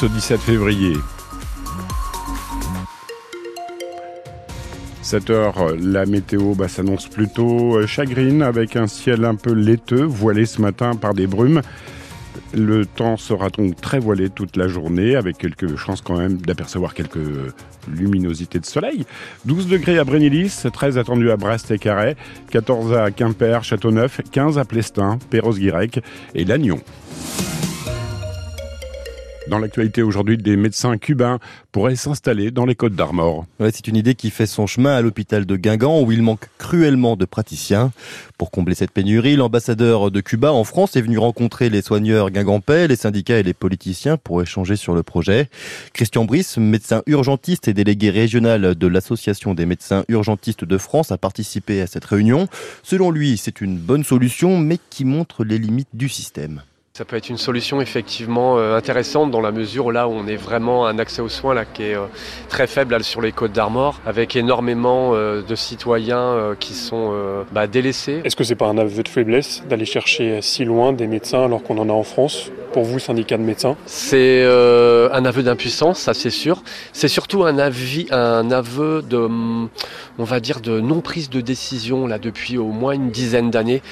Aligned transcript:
ce 0.00 0.06
17 0.06 0.40
février. 0.40 0.94
7 5.02 5.28
heures, 5.28 5.76
la 5.78 6.06
météo 6.06 6.54
bah, 6.54 6.68
s'annonce 6.68 7.06
plutôt 7.06 7.76
euh, 7.76 7.86
chagrine 7.86 8.40
avec 8.40 8.76
un 8.76 8.86
ciel 8.86 9.26
un 9.26 9.34
peu 9.34 9.52
laiteux, 9.52 10.04
voilé 10.04 10.46
ce 10.46 10.62
matin 10.62 10.94
par 10.94 11.12
des 11.12 11.26
brumes. 11.26 11.60
Le 12.54 12.86
temps 12.86 13.18
sera 13.18 13.50
donc 13.50 13.78
très 13.78 13.98
voilé 13.98 14.30
toute 14.30 14.56
la 14.56 14.68
journée, 14.68 15.16
avec 15.16 15.36
quelques 15.36 15.76
chances 15.76 16.00
quand 16.00 16.16
même 16.16 16.38
d'apercevoir 16.38 16.94
quelques 16.94 17.18
luminosités 17.86 18.58
de 18.58 18.64
soleil. 18.64 19.04
12 19.44 19.68
degrés 19.68 19.98
à 19.98 20.04
Brénilis, 20.04 20.62
13 20.72 20.96
attendus 20.96 21.30
à 21.30 21.36
Brest 21.36 21.70
et 21.72 21.78
Carhaix, 21.78 22.16
14 22.50 22.94
à 22.94 23.10
Quimper, 23.10 23.64
Châteauneuf, 23.64 24.22
15 24.32 24.56
à 24.56 24.64
Plestin, 24.64 25.18
Perros-Guirec 25.28 26.00
et 26.34 26.46
Lannion. 26.46 26.80
Dans 29.50 29.58
l'actualité 29.58 30.04
aujourd'hui, 30.04 30.38
des 30.38 30.54
médecins 30.54 30.96
cubains 30.96 31.40
pourraient 31.72 31.96
s'installer 31.96 32.52
dans 32.52 32.66
les 32.66 32.76
Côtes 32.76 32.94
d'Armor. 32.94 33.46
c'est 33.58 33.88
une 33.88 33.96
idée 33.96 34.14
qui 34.14 34.30
fait 34.30 34.46
son 34.46 34.68
chemin 34.68 34.94
à 34.94 35.02
l'hôpital 35.02 35.44
de 35.44 35.56
Guingamp 35.56 36.02
où 36.02 36.12
il 36.12 36.22
manque 36.22 36.48
cruellement 36.56 37.16
de 37.16 37.24
praticiens. 37.24 37.90
Pour 38.38 38.52
combler 38.52 38.76
cette 38.76 38.92
pénurie, 38.92 39.34
l'ambassadeur 39.34 40.12
de 40.12 40.20
Cuba 40.20 40.52
en 40.52 40.62
France 40.62 40.94
est 40.94 41.00
venu 41.00 41.18
rencontrer 41.18 41.68
les 41.68 41.82
soigneurs 41.82 42.30
guingampais, 42.30 42.86
les 42.86 42.94
syndicats 42.94 43.40
et 43.40 43.42
les 43.42 43.52
politiciens 43.52 44.16
pour 44.16 44.40
échanger 44.40 44.76
sur 44.76 44.94
le 44.94 45.02
projet. 45.02 45.48
Christian 45.94 46.26
Brice, 46.26 46.56
médecin 46.56 47.02
urgentiste 47.06 47.66
et 47.66 47.74
délégué 47.74 48.10
régional 48.10 48.76
de 48.76 48.86
l'Association 48.86 49.54
des 49.54 49.66
médecins 49.66 50.04
urgentistes 50.06 50.64
de 50.64 50.78
France, 50.78 51.10
a 51.10 51.18
participé 51.18 51.80
à 51.80 51.88
cette 51.88 52.04
réunion. 52.04 52.46
Selon 52.84 53.10
lui, 53.10 53.36
c'est 53.36 53.60
une 53.60 53.78
bonne 53.78 54.04
solution, 54.04 54.58
mais 54.58 54.78
qui 54.90 55.04
montre 55.04 55.42
les 55.42 55.58
limites 55.58 55.88
du 55.92 56.08
système. 56.08 56.62
Ça 57.00 57.06
peut 57.06 57.16
être 57.16 57.30
une 57.30 57.38
solution 57.38 57.80
effectivement 57.80 58.58
euh, 58.58 58.76
intéressante 58.76 59.30
dans 59.30 59.40
la 59.40 59.52
mesure 59.52 59.86
où 59.86 59.90
là 59.90 60.06
où 60.06 60.12
on 60.12 60.26
est 60.26 60.36
vraiment 60.36 60.86
un 60.86 60.98
accès 60.98 61.22
aux 61.22 61.30
soins 61.30 61.64
qui 61.64 61.84
est 61.84 61.94
euh, 61.94 62.04
très 62.50 62.66
faible 62.66 63.02
sur 63.02 63.22
les 63.22 63.32
côtes 63.32 63.52
d'Armor, 63.52 63.98
avec 64.04 64.36
énormément 64.36 65.12
euh, 65.14 65.40
de 65.40 65.54
citoyens 65.54 66.54
qui 66.60 66.74
sont 66.74 67.14
bah, 67.52 67.66
délaissés. 67.66 68.20
Est-ce 68.22 68.36
que 68.36 68.44
c'est 68.44 68.54
pas 68.54 68.66
un 68.66 68.76
aveu 68.76 69.02
de 69.02 69.08
faiblesse 69.08 69.62
d'aller 69.66 69.86
chercher 69.86 70.42
si 70.42 70.66
loin 70.66 70.92
des 70.92 71.06
médecins 71.06 71.46
alors 71.46 71.62
qu'on 71.62 71.78
en 71.78 71.88
a 71.88 71.92
en 71.94 72.02
France? 72.02 72.50
Pour 72.72 72.84
vous, 72.84 72.98
syndicat 72.98 73.36
de 73.36 73.42
médecins 73.42 73.76
C'est 73.86 74.44
un 74.44 75.24
aveu 75.24 75.42
d'impuissance, 75.42 75.98
ça 75.98 76.14
c'est 76.14 76.30
sûr. 76.30 76.62
C'est 76.92 77.08
surtout 77.08 77.44
un, 77.44 77.58
avis, 77.58 78.06
un 78.10 78.50
aveu 78.50 79.02
de, 79.02 79.18
on 80.18 80.24
va 80.24 80.40
dire, 80.40 80.60
de 80.60 80.80
non 80.80 81.00
prise 81.00 81.30
de 81.30 81.40
décision 81.40 82.06
là 82.06 82.18
depuis 82.18 82.58
au 82.58 82.68
moins 82.68 82.92
une 82.92 83.10
dizaine 83.10 83.50
d'années 83.50 83.82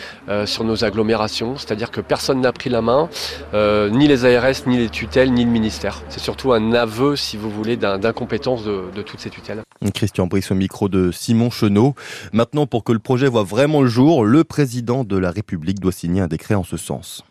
sur 0.47 0.65
nos 0.65 0.85
agglomérations. 0.85 1.57
C'est-à-dire 1.57 1.91
que 1.91 2.01
personne 2.01 2.41
n'a 2.41 2.53
pris 2.53 2.71
la 2.71 2.83
main 2.83 3.09
euh, 3.55 3.91
ni 3.91 4.09
les 4.09 4.25
ARS, 4.25 4.67
ni 4.67 4.79
les 4.79 4.89
tutelles, 4.89 5.33
ni 5.33 5.45
le 5.45 5.51
ministère. 5.51 6.03
C'est 6.09 6.21
surtout 6.21 6.53
un 6.53 6.73
aveu, 6.73 7.17
si 7.17 7.37
vous 7.37 7.51
voulez, 7.51 7.77
d'incompétence 7.77 8.65
de, 8.65 8.85
de, 8.95 9.03
toutes 9.03 9.21
ces 9.21 9.31
tutelles. 9.31 9.63
Christian 9.95 10.27
Brice 10.27 10.51
au 10.51 10.55
micro 10.55 10.89
de 10.89 11.11
Simon 11.13 11.51
Chenot. 11.51 11.95
Maintenant, 12.33 12.67
pour 12.67 12.85
que 12.85 12.93
le 12.93 12.99
projet 12.99 13.29
voit 13.29 13.45
vraiment 13.45 13.83
le 13.83 13.89
jour, 13.89 14.25
le 14.25 14.45
président 14.45 15.05
de 15.05 15.17
la 15.17 15.31
République 15.31 15.81
doit 15.81 15.93
signer 15.93 16.21
un 16.21 16.29
décret 16.29 16.55
en 16.55 16.65
ce 16.65 16.77
sens. 16.77 17.25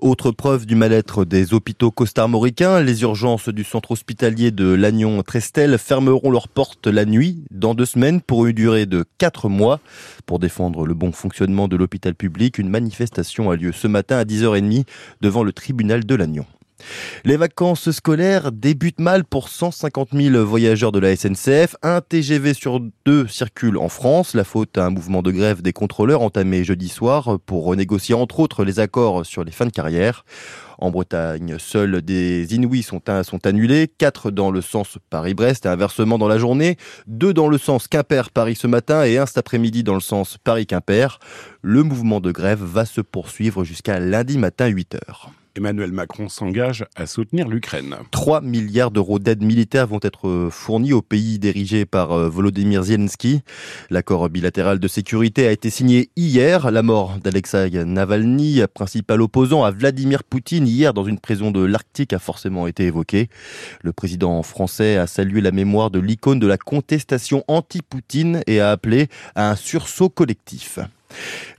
Autre 0.00 0.30
preuve 0.30 0.64
du 0.64 0.74
mal-être 0.74 1.24
des 1.24 1.54
hôpitaux 1.54 1.90
costarmoricains, 1.90 2.80
les 2.80 3.02
urgences 3.02 3.48
du 3.48 3.64
centre 3.64 3.90
hospitalier 3.90 4.50
de 4.50 4.72
Lannion-Trestel 4.72 5.76
fermeront 5.76 6.30
leurs 6.30 6.48
portes 6.48 6.86
la 6.86 7.04
nuit 7.04 7.42
dans 7.50 7.74
deux 7.74 7.84
semaines 7.84 8.20
pour 8.20 8.46
une 8.46 8.54
durée 8.54 8.86
de 8.86 9.04
quatre 9.18 9.48
mois. 9.48 9.80
Pour 10.24 10.38
défendre 10.38 10.86
le 10.86 10.94
bon 10.94 11.12
fonctionnement 11.12 11.68
de 11.68 11.76
l'hôpital 11.76 12.14
public, 12.14 12.58
une 12.58 12.68
manifestation 12.68 13.50
a 13.50 13.56
lieu 13.56 13.72
ce 13.72 13.88
matin 13.88 14.18
à 14.18 14.24
10h30 14.24 14.84
devant 15.20 15.42
le 15.42 15.52
tribunal 15.52 16.04
de 16.04 16.14
Lannion. 16.14 16.46
Les 17.24 17.36
vacances 17.36 17.90
scolaires 17.90 18.52
débutent 18.52 19.00
mal 19.00 19.24
pour 19.24 19.48
150 19.48 20.10
000 20.12 20.44
voyageurs 20.44 20.92
de 20.92 20.98
la 20.98 21.14
SNCF. 21.14 21.76
Un 21.82 22.00
TGV 22.00 22.54
sur 22.54 22.80
deux 23.04 23.26
circule 23.26 23.78
en 23.78 23.88
France. 23.88 24.34
La 24.34 24.44
faute 24.44 24.78
à 24.78 24.86
un 24.86 24.90
mouvement 24.90 25.22
de 25.22 25.30
grève 25.30 25.62
des 25.62 25.72
contrôleurs 25.72 26.22
entamé 26.22 26.64
jeudi 26.64 26.88
soir 26.88 27.38
pour 27.46 27.64
renégocier 27.64 28.14
entre 28.14 28.40
autres 28.40 28.64
les 28.64 28.80
accords 28.80 29.24
sur 29.26 29.44
les 29.44 29.52
fins 29.52 29.66
de 29.66 29.70
carrière. 29.70 30.24
En 30.80 30.90
Bretagne, 30.90 31.56
seuls 31.58 32.02
des 32.02 32.54
Inouïs 32.54 32.84
sont, 32.84 33.02
sont 33.24 33.46
annulés, 33.46 33.88
quatre 33.98 34.30
dans 34.30 34.52
le 34.52 34.60
sens 34.60 34.98
Paris-Brest 35.10 35.66
et 35.66 35.68
inversement 35.68 36.18
dans 36.18 36.28
la 36.28 36.38
journée, 36.38 36.76
deux 37.08 37.34
dans 37.34 37.48
le 37.48 37.58
sens 37.58 37.88
Quimper-Paris 37.88 38.54
ce 38.54 38.68
matin 38.68 39.04
et 39.04 39.18
un 39.18 39.26
cet 39.26 39.38
après-midi 39.38 39.82
dans 39.82 39.94
le 39.94 40.00
sens 40.00 40.38
Paris-Quimper. 40.44 41.18
Le 41.62 41.82
mouvement 41.82 42.20
de 42.20 42.30
grève 42.30 42.62
va 42.62 42.84
se 42.84 43.00
poursuivre 43.00 43.64
jusqu'à 43.64 43.98
lundi 43.98 44.38
matin 44.38 44.68
8 44.68 44.94
heures. 44.94 45.32
Emmanuel 45.58 45.90
Macron 45.90 46.28
s'engage 46.28 46.86
à 46.94 47.06
soutenir 47.06 47.48
l'Ukraine. 47.48 47.96
3 48.12 48.42
milliards 48.42 48.92
d'euros 48.92 49.18
d'aide 49.18 49.42
militaire 49.42 49.88
vont 49.88 49.98
être 50.02 50.50
fournis 50.52 50.92
au 50.92 51.02
pays 51.02 51.40
dirigé 51.40 51.84
par 51.84 52.12
euh, 52.12 52.28
Volodymyr 52.28 52.84
Zelensky. 52.84 53.40
L'accord 53.90 54.28
bilatéral 54.28 54.78
de 54.78 54.86
sécurité 54.86 55.48
a 55.48 55.50
été 55.50 55.68
signé 55.68 56.10
hier. 56.14 56.70
La 56.70 56.82
mort 56.82 57.18
d'Alexei 57.18 57.84
Navalny, 57.84 58.62
principal 58.72 59.20
opposant 59.20 59.64
à 59.64 59.72
Vladimir 59.72 60.22
Poutine, 60.22 60.68
hier 60.68 60.94
dans 60.94 61.04
une 61.04 61.18
prison 61.18 61.50
de 61.50 61.64
l'Arctique, 61.64 62.12
a 62.12 62.20
forcément 62.20 62.68
été 62.68 62.84
évoqué. 62.84 63.28
Le 63.82 63.92
président 63.92 64.40
français 64.44 64.96
a 64.96 65.08
salué 65.08 65.40
la 65.40 65.50
mémoire 65.50 65.90
de 65.90 65.98
l'icône 65.98 66.38
de 66.38 66.46
la 66.46 66.56
contestation 66.56 67.42
anti-Poutine 67.48 68.42
et 68.46 68.60
a 68.60 68.70
appelé 68.70 69.08
à 69.34 69.50
un 69.50 69.56
sursaut 69.56 70.08
collectif. 70.08 70.78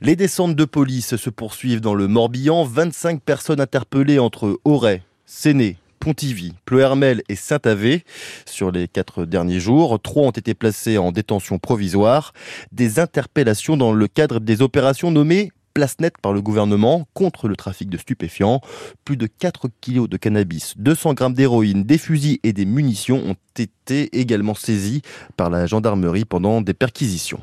Les 0.00 0.16
descentes 0.16 0.56
de 0.56 0.64
police 0.64 1.16
se 1.16 1.30
poursuivent 1.30 1.80
dans 1.80 1.94
le 1.94 2.08
Morbihan. 2.08 2.64
25 2.64 3.20
personnes 3.20 3.60
interpellées 3.60 4.18
entre 4.18 4.60
Auray, 4.64 5.02
Séné, 5.26 5.76
Pontivy, 5.98 6.54
Ploermel 6.64 7.22
et 7.28 7.36
Saint-Avé. 7.36 8.04
Sur 8.46 8.70
les 8.70 8.88
quatre 8.88 9.26
derniers 9.26 9.60
jours, 9.60 10.00
trois 10.00 10.24
ont 10.24 10.30
été 10.30 10.54
placés 10.54 10.98
en 10.98 11.12
détention 11.12 11.58
provisoire. 11.58 12.32
Des 12.72 12.98
interpellations 12.98 13.76
dans 13.76 13.92
le 13.92 14.08
cadre 14.08 14.40
des 14.40 14.62
opérations 14.62 15.10
nommées 15.10 15.50
place 15.74 16.00
nette 16.00 16.18
par 16.18 16.32
le 16.32 16.42
gouvernement 16.42 17.06
contre 17.14 17.46
le 17.46 17.54
trafic 17.54 17.88
de 17.88 17.96
stupéfiants. 17.96 18.60
Plus 19.04 19.16
de 19.16 19.26
4 19.26 19.68
kilos 19.80 20.08
de 20.08 20.16
cannabis, 20.16 20.74
200 20.78 21.14
grammes 21.14 21.34
d'héroïne, 21.34 21.84
des 21.84 21.98
fusils 21.98 22.38
et 22.42 22.52
des 22.52 22.64
munitions 22.64 23.22
ont 23.24 23.36
été 23.56 24.18
également 24.18 24.54
saisis 24.54 25.02
par 25.36 25.50
la 25.50 25.66
gendarmerie 25.66 26.24
pendant 26.24 26.60
des 26.60 26.74
perquisitions. 26.74 27.40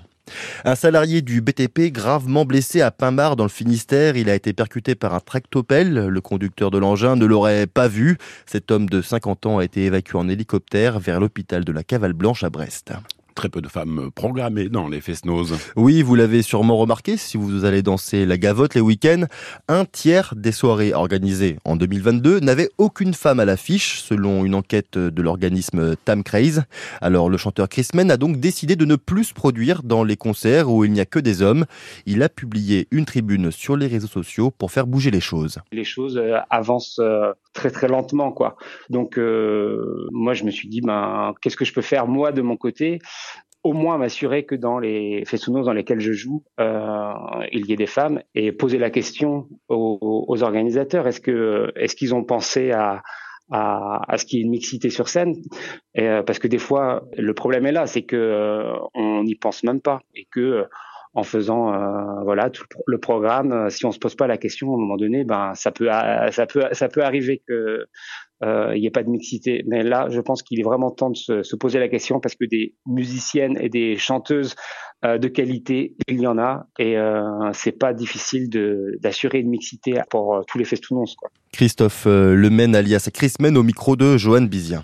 Un 0.66 0.76
salarié 0.76 1.22
du 1.22 1.42
BTP 1.42 1.92
gravement 1.92 2.46
blessé 2.46 2.82
à 2.82 2.92
Pinmar 2.92 3.36
dans 3.36 3.44
le 3.44 3.50
Finistère, 3.50 4.18
il 4.18 4.30
a 4.30 4.36
été 4.36 4.54
percuté 4.54 4.96
par 4.96 5.14
un 5.14 5.20
tractopelle. 5.20 6.08
Le 6.08 6.22
conducteur 6.22 6.72
de 6.72 6.78
l'engin 6.78 7.16
ne 7.16 7.26
l'aurait 7.26 7.68
pas 7.68 7.88
vu. 7.88 8.18
Cet 8.46 8.72
homme 8.72 8.88
de 8.90 9.02
50 9.02 9.46
ans 9.46 9.58
a 9.60 9.66
été 9.66 9.86
évacué 9.86 10.18
en 10.18 10.30
hélicoptère 10.30 11.00
vers 11.00 11.20
l'hôpital 11.20 11.64
de 11.64 11.72
la 11.72 11.84
Cavale 11.84 12.14
Blanche 12.14 12.44
à 12.44 12.50
Brest 12.50 12.94
très 13.38 13.50
peu 13.50 13.62
de 13.62 13.68
femmes 13.68 14.10
programmées 14.16 14.68
dans 14.68 14.88
les 14.88 15.00
Fesnos. 15.00 15.54
Oui, 15.76 16.02
vous 16.02 16.16
l'avez 16.16 16.42
sûrement 16.42 16.76
remarqué 16.76 17.18
si 17.18 17.38
vous 17.38 17.66
allez 17.66 17.84
danser 17.84 18.26
la 18.26 18.40
gavotte 18.40 18.74
les 18.74 18.82
week-ends. 18.82 19.26
Un 19.68 19.86
tiers 19.86 20.34
des 20.36 20.52
soirées 20.52 20.92
organisées 20.96 21.58
en 21.64 21.76
2022 21.76 22.40
n'avaient 22.40 22.72
aucune 22.80 23.14
femme 23.14 23.40
à 23.40 23.46
l'affiche, 23.46 24.02
selon 24.02 24.44
une 24.44 24.56
enquête 24.56 24.98
de 24.98 25.22
l'organisme 25.22 25.96
Tam 26.04 26.24
Craze. 26.24 26.64
Alors 27.00 27.30
le 27.30 27.38
chanteur 27.38 27.70
Chris 27.70 27.90
Men 27.94 28.10
a 28.10 28.18
donc 28.18 28.40
décidé 28.40 28.76
de 28.76 28.86
ne 28.86 28.96
plus 28.96 29.26
se 29.26 29.34
produire 29.36 29.84
dans 29.84 30.04
les 30.04 30.18
concerts 30.18 30.72
où 30.72 30.84
il 30.84 30.92
n'y 30.92 31.00
a 31.00 31.06
que 31.06 31.20
des 31.20 31.44
hommes. 31.44 31.66
Il 32.08 32.24
a 32.24 32.30
publié 32.30 32.88
une 32.90 33.06
tribune 33.06 33.52
sur 33.52 33.78
les 33.78 33.86
réseaux 33.86 34.08
sociaux 34.08 34.50
pour 34.50 34.72
faire 34.72 34.88
bouger 34.88 35.12
les 35.12 35.22
choses. 35.22 35.60
Les 35.72 35.84
choses 35.84 36.18
euh, 36.18 36.40
avancent 36.50 37.00
euh, 37.00 37.34
très 37.60 37.72
très 37.78 37.88
lentement 37.96 38.32
quoi. 38.40 38.56
Donc 38.90 39.18
euh, 39.18 40.08
moi 40.12 40.34
je 40.38 40.44
me 40.46 40.52
suis 40.52 40.70
dit 40.70 40.82
ben 40.82 41.34
qu'est-ce 41.40 41.58
que 41.58 41.66
je 41.66 41.74
peux 41.74 41.86
faire 41.94 42.06
moi 42.08 42.32
de 42.32 42.42
mon 42.42 42.58
côté? 42.58 43.00
Au 43.64 43.74
moins 43.74 43.98
m'assurer 43.98 44.46
que 44.46 44.56
dans 44.56 44.80
les 44.80 45.26
festivals 45.26 45.66
dans 45.66 45.74
lesquels 45.74 46.00
je 46.00 46.14
joue, 46.14 46.44
euh, 46.60 47.12
il 47.52 47.66
y 47.68 47.74
ait 47.74 47.82
des 47.86 47.92
femmes 47.98 48.22
et 48.34 48.52
poser 48.54 48.78
la 48.78 48.92
question 48.98 49.30
aux, 49.68 50.26
aux 50.32 50.40
organisateurs. 50.50 51.06
Est-ce 51.10 51.20
que 51.28 51.72
est-ce 51.76 51.96
qu'ils 51.98 52.14
ont 52.14 52.24
pensé 52.24 52.72
à 52.72 53.02
à, 53.50 54.02
à 54.12 54.18
ce 54.18 54.26
qu'il 54.26 54.38
y 54.38 54.42
ait 54.42 54.46
une 54.46 54.52
mixité 54.52 54.90
sur 54.90 55.08
scène? 55.14 55.34
Et, 55.96 56.08
euh, 56.08 56.22
parce 56.26 56.40
que 56.40 56.50
des 56.50 56.62
fois 56.68 56.86
le 57.18 57.34
problème 57.34 57.66
est 57.66 57.76
là 57.80 57.88
c'est 57.88 58.06
que 58.12 58.16
euh, 58.16 58.74
on 58.94 59.24
n'y 59.24 59.36
pense 59.36 59.64
même 59.64 59.82
pas 59.82 60.00
et 60.14 60.26
que 60.36 60.66
en 61.18 61.24
faisant 61.24 61.74
euh, 61.74 62.24
voilà 62.24 62.52
tout 62.52 62.64
le 62.86 63.00
programme. 63.00 63.52
Euh, 63.52 63.70
si 63.70 63.86
on 63.88 63.92
se 63.92 63.98
pose 63.98 64.16
pas 64.16 64.28
la 64.28 64.38
question 64.38 64.72
à 64.72 64.76
un 64.76 64.80
moment 64.80 64.98
donné, 64.98 65.24
ben 65.24 65.54
ça 65.56 65.72
peut 65.72 65.88
ça 65.88 66.46
ça 66.72 66.88
peut 66.90 67.04
arriver 67.04 67.42
que 67.48 67.88
euh, 68.44 68.72
il 68.76 68.82
n'y 68.82 68.86
ait 68.86 68.92
pas 68.92 69.02
de 69.02 69.10
mixité. 69.10 69.64
Mais 69.66 69.82
là, 69.82 70.10
je 70.12 70.22
pense 70.22 70.44
qu'il 70.44 70.60
est 70.60 70.64
vraiment 70.64 70.92
temps 70.92 71.10
de 71.10 71.18
se, 71.18 71.42
se, 71.42 71.56
poser 71.56 71.80
la 71.80 71.88
question 71.88 72.20
parce 72.20 72.36
que 72.36 72.46
des 72.46 72.76
musiciennes 72.86 73.58
et 73.60 73.68
des 73.68 73.98
chanteuses 73.98 74.56
de 75.04 75.28
qualité, 75.28 75.96
il 76.08 76.22
y 76.22 76.28
en 76.28 76.38
a 76.38 76.68
et 76.80 76.98
c'est 77.54 77.78
pas 77.78 77.94
difficile 77.94 78.50
d'assurer 79.00 79.40
une 79.40 79.50
mixité 79.50 80.00
pour 80.10 80.44
tous 80.48 80.58
les 80.58 80.66
festounons. 80.66 81.06
Quoi. 81.18 81.30
Christophe 81.52 82.06
Lemen 82.06 82.76
alias 82.76 83.10
Chris 83.14 83.34
Men 83.40 83.58
au 83.58 83.64
micro 83.64 83.96
de 83.96 84.18
Joanne 84.18 84.48
Bizien. 84.48 84.84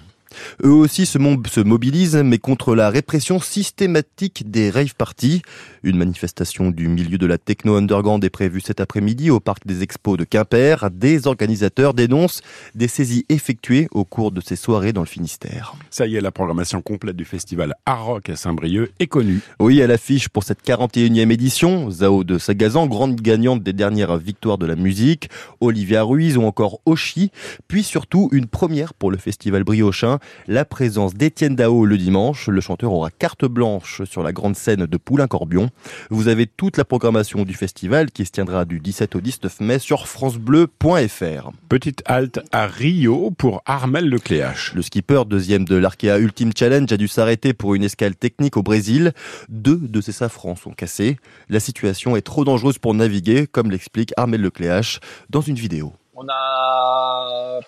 Eux 0.63 0.72
aussi 0.72 1.06
se, 1.06 1.19
se 1.50 1.60
mobilisent, 1.62 2.16
mais 2.16 2.38
contre 2.38 2.75
la 2.75 2.90
répression 2.90 3.40
systématique 3.40 4.50
des 4.50 4.69
rave 4.69 4.95
parties. 4.95 5.42
Une 5.84 5.98
manifestation 5.98 6.72
du 6.72 6.88
milieu 6.88 7.18
de 7.18 7.25
la 7.25 7.38
techno 7.38 7.75
underground 7.75 8.24
est 8.24 8.30
prévue 8.30 8.62
cet 8.62 8.80
après-midi 8.80 9.30
au 9.30 9.40
parc 9.40 9.66
des 9.68 9.84
expos 9.84 10.18
de 10.18 10.24
Quimper. 10.24 10.90
Des 10.92 11.28
organisateurs 11.28 11.94
dénoncent 11.94 12.42
des 12.75 12.88
saisies 12.88 13.25
effectuées 13.30 13.88
au 13.92 14.06
cours 14.06 14.31
de 14.31 14.42
ces 14.42 14.56
soirées 14.56 14.94
dans 14.94 15.01
le 15.01 15.07
Finistère. 15.07 15.75
Ça 15.90 16.07
y 16.07 16.16
est, 16.16 16.22
la 16.22 16.31
programmation 16.31 16.81
complète 16.81 17.16
du 17.16 17.25
festival 17.25 17.75
Art 17.86 18.06
Rock 18.06 18.30
à 18.30 18.36
Saint-Brieuc 18.36 18.92
est 19.00 19.07
connue. 19.07 19.42
Oui, 19.60 19.81
à 19.81 19.88
l'affiche 19.88 20.30
pour 20.30 20.44
cette 20.44 20.66
41e 20.66 21.31
édition, 21.31 21.90
Zao 21.92 22.24
de 22.24 22.38
Sagazan, 22.38 22.88
grande 22.88 23.19
gagnante 23.19 23.63
des 23.63 23.74
dernières 23.74 24.18
victoires 24.18 24.57
de 24.57 24.66
la 24.66 24.75
musique, 24.75 25.30
Olivia 25.62 26.04
Ruiz 26.04 26.38
ou 26.38 26.44
encore 26.44 26.80
Oshi, 26.86 27.31
puis 27.68 27.84
surtout 27.84 28.30
une 28.31 28.48
première 28.48 28.94
pour 28.94 29.12
le 29.12 29.18
festival 29.18 29.63
briochin, 29.63 30.19
la 30.47 30.65
présence 30.65 31.13
d'Étienne 31.13 31.56
Dao 31.56 31.85
le 31.85 31.97
dimanche. 31.97 32.47
Le 32.47 32.62
chanteur 32.62 32.91
aura 32.91 33.12
carte 33.12 33.45
blanche 33.45 34.03
sur 34.03 34.24
la 34.24 34.31
grande 34.31 34.56
scène 34.56 34.85
de 34.85 34.97
Poulain-Corbion. 34.97 35.69
Vous 36.09 36.27
avez 36.27 36.47
toute 36.47 36.77
la 36.77 36.85
programmation 36.85 37.44
du 37.44 37.53
festival 37.53 38.12
qui 38.12 38.25
se 38.25 38.31
tiendra 38.31 38.65
du 38.65 38.80
17 38.80 39.15
au 39.15 39.21
19 39.21 39.59
mai 39.62 39.80
sur 39.80 40.07
francebleu.fr. 40.07 41.51
Petite 41.69 42.03
halte 42.06 42.39
à 42.51 42.68
Rio 42.68 43.31
pour 43.31 43.62
Armel 43.65 44.09
Lecléache. 44.09 44.74
Le 44.74 44.81
skipper, 44.81 45.24
deuxième 45.25 45.65
de 45.65 45.75
l'Arkea 45.75 46.18
Ultimate 46.19 46.57
Challenge, 46.57 46.91
a 46.91 46.97
dû 46.97 47.07
s'arrêter 47.07 47.53
pour 47.53 47.75
une 47.75 47.83
escale 47.83 48.15
technique 48.15 48.57
au 48.57 48.63
Brésil. 48.63 49.13
Deux 49.50 49.77
de 49.77 50.01
ses 50.01 50.12
safrans 50.12 50.56
sont 50.56 50.71
cassés. 50.71 51.18
La 51.50 51.59
situation 51.59 52.15
est 52.15 52.21
trop 52.21 52.45
dangereuse 52.45 52.77
pour 52.77 52.94
naviguer, 52.94 53.47
comme 53.47 53.71
l'explique 53.71 54.13
Armel 54.18 54.41
Lecléache 54.41 55.00
dans 55.30 55.41
une 55.41 55.56
vidéo. 55.56 55.94
On 56.15 56.27
a 56.30 57.12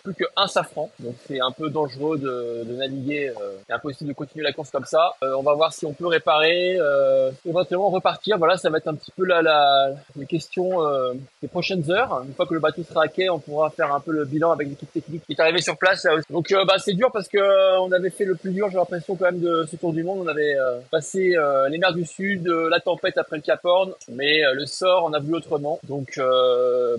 plus 0.03 0.13
qu'un 0.13 0.47
safran, 0.47 0.89
donc 0.99 1.15
c'est 1.27 1.39
un 1.39 1.51
peu 1.51 1.69
dangereux 1.69 2.17
de, 2.17 2.63
de 2.63 2.75
naviguer. 2.75 3.29
Euh, 3.29 3.57
c'est 3.67 3.73
impossible 3.73 4.09
de 4.09 4.15
continuer 4.15 4.43
la 4.43 4.53
course 4.53 4.71
comme 4.71 4.85
ça. 4.85 5.13
Euh, 5.23 5.35
on 5.37 5.43
va 5.43 5.53
voir 5.53 5.73
si 5.73 5.85
on 5.85 5.93
peut 5.93 6.07
réparer, 6.07 6.77
euh, 6.79 7.31
éventuellement 7.47 7.89
repartir. 7.89 8.37
Voilà, 8.37 8.57
ça 8.57 8.69
va 8.69 8.77
être 8.77 8.87
un 8.87 8.95
petit 8.95 9.11
peu 9.11 9.25
la, 9.25 9.41
la 9.41 9.91
les 10.15 10.25
questions 10.25 10.79
des 11.41 11.47
prochaines 11.47 11.89
heures. 11.91 12.23
Une 12.25 12.33
fois 12.33 12.45
que 12.45 12.53
le 12.53 12.59
bateau 12.59 12.83
sera 12.83 13.03
à 13.03 13.07
quai, 13.07 13.29
on 13.29 13.39
pourra 13.39 13.69
faire 13.69 13.93
un 13.93 13.99
peu 13.99 14.11
le 14.11 14.25
bilan 14.25 14.51
avec 14.51 14.67
l'équipe 14.69 14.91
technique 14.91 15.23
qui 15.25 15.33
est 15.33 15.39
arrivée 15.39 15.61
sur 15.61 15.77
place. 15.77 16.05
Donc 16.29 16.51
euh, 16.51 16.65
bah, 16.65 16.75
c'est 16.77 16.93
dur 16.93 17.11
parce 17.11 17.27
que 17.27 17.79
on 17.79 17.91
avait 17.91 18.09
fait 18.09 18.25
le 18.25 18.35
plus 18.35 18.51
dur. 18.51 18.69
J'ai 18.71 18.77
l'impression 18.77 19.15
quand 19.15 19.25
même 19.25 19.41
de 19.41 19.65
ce 19.69 19.75
tour 19.75 19.93
du 19.93 20.03
monde. 20.03 20.19
On 20.23 20.27
avait 20.27 20.55
passé 20.91 21.35
les 21.69 21.77
mers 21.77 21.93
du 21.93 22.05
sud, 22.05 22.47
la 22.47 22.79
tempête 22.79 23.17
après 23.17 23.37
le 23.37 23.41
Cap 23.41 23.59
Horn, 23.63 23.93
mais 24.09 24.41
le 24.53 24.65
sort 24.65 25.05
on 25.05 25.13
a 25.13 25.19
vu 25.19 25.33
autrement. 25.33 25.79
Donc 25.83 26.19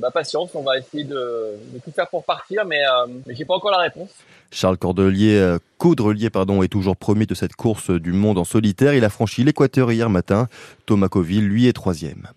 bah, 0.00 0.10
patience, 0.10 0.50
on 0.54 0.62
va 0.62 0.78
essayer 0.78 1.04
de 1.04 1.16
de, 1.16 1.78
tout 1.84 1.90
faire 1.90 2.08
pour 2.08 2.24
partir, 2.24 2.64
mais, 2.64 2.75
euh, 2.84 3.06
mais 3.26 3.34
j'ai 3.34 3.44
pas 3.44 3.54
encore 3.54 3.70
la 3.70 3.78
réponse. 3.78 4.10
Charles 4.50 4.78
Cordelier, 4.78 5.36
euh, 5.36 5.58
Caudrelier 5.78 6.30
pardon, 6.30 6.62
est 6.62 6.68
toujours 6.68 6.96
premier 6.96 7.26
de 7.26 7.34
cette 7.34 7.54
course 7.54 7.90
du 7.90 8.12
monde 8.12 8.38
en 8.38 8.44
solitaire. 8.44 8.94
Il 8.94 9.04
a 9.04 9.10
franchi 9.10 9.44
l'équateur 9.44 9.90
hier 9.92 10.08
matin. 10.08 10.48
Thomas 10.86 11.08
Coville, 11.08 11.46
lui, 11.46 11.66
est 11.66 11.72
troisième. 11.72 12.28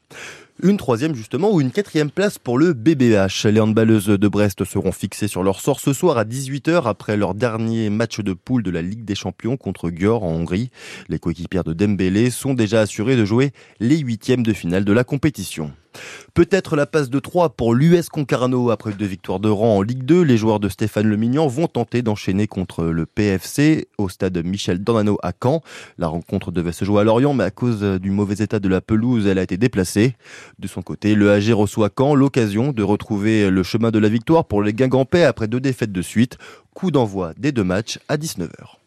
Une 0.62 0.76
troisième 0.76 1.16
justement 1.16 1.54
ou 1.54 1.62
une 1.62 1.72
quatrième 1.72 2.12
place 2.12 2.38
pour 2.38 2.58
le 2.58 2.74
BBH. 2.74 3.48
Les 3.48 3.62
handballeuses 3.62 4.08
de 4.08 4.28
Brest 4.28 4.66
seront 4.66 4.92
fixées 4.92 5.30
sur 5.30 5.42
leur 5.42 5.62
sort 5.62 5.80
ce 5.80 5.94
soir 5.94 6.18
à 6.18 6.26
18h 6.26 6.84
après 6.84 7.16
leur 7.16 7.34
dernier 7.34 7.90
match 7.90 8.20
de 8.20 8.34
poule 8.34 8.62
de 8.62 8.70
la 8.70 8.82
Ligue 8.82 9.06
des 9.06 9.16
Champions 9.16 9.56
contre 9.56 9.90
Győr 9.90 10.22
en 10.22 10.34
Hongrie. 10.34 10.70
Les 11.08 11.18
coéquipières 11.18 11.64
de 11.64 11.72
Dembélé 11.72 12.30
sont 12.30 12.56
déjà 12.56 12.82
assurées 12.82 13.16
de 13.16 13.24
jouer 13.24 13.52
les 13.80 14.00
huitièmes 14.00 14.44
de 14.44 14.52
finale 14.52 14.84
de 14.84 14.92
la 14.92 15.06
compétition. 15.06 15.72
Peut-être 16.34 16.75
la 16.75 16.86
passe 16.86 17.10
de 17.10 17.19
3 17.19 17.50
pour 17.50 17.74
l'US 17.74 18.10
Concarneau 18.10 18.69
après 18.69 18.94
deux 18.94 19.06
victoires 19.06 19.40
de 19.40 19.50
rang 19.50 19.78
en 19.78 19.81
Ligue 19.81 20.04
2. 20.04 20.22
Les 20.22 20.38
joueurs 20.38 20.60
de 20.60 20.69
Stéphane 20.69 21.07
Lemignan 21.07 21.48
vont 21.48 21.68
tenter 21.68 22.01
d'enchaîner 22.01 22.48
contre 22.48 22.86
le 22.86 23.06
PFC 23.06 23.88
au 23.98 24.10
stade 24.10 24.38
Michel 24.46 24.84
Dornano 24.84 25.18
à 25.24 25.34
Caen. 25.42 25.62
La 25.98 26.07
rencontre 26.07 26.51
devait 26.51 26.72
se 26.72 26.86
jouer 26.86 27.01
à 27.01 27.04
Lorient, 27.04 27.34
mais 27.34 27.44
à 27.44 27.51
cause 27.51 27.81
du 27.81 28.12
mauvais 28.12 28.36
état 28.44 28.60
de 28.60 28.69
la 28.69 28.81
pelouse, 28.81 29.28
elle 29.28 29.40
a 29.40 29.44
été 29.44 29.57
déplacée. 29.57 30.16
De 30.60 30.68
son 30.68 30.81
côté, 30.81 31.16
le 31.16 31.31
AG 31.31 31.51
reçoit 31.51 31.90
Caen 31.98 32.16
l'occasion 32.16 32.72
de 32.72 32.84
retrouver 32.84 33.50
le 33.50 33.63
chemin 33.63 33.92
de 33.92 34.00
la 34.00 34.10
victoire 34.10 34.45
pour 34.45 34.62
les 34.62 34.74
Guingampais 34.74 35.24
après 35.24 35.48
deux 35.48 35.60
défaites 35.60 35.92
de 35.92 36.02
suite. 36.02 36.38
Coup 36.74 36.92
d'envoi 36.92 37.34
des 37.38 37.52
deux 37.52 37.63
matchs 37.63 38.00
à 38.07 38.18
19h. 38.18 38.78